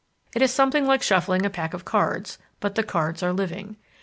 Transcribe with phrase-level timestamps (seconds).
[0.33, 3.75] It is something like shuffling a pack of cards, but the cards are living.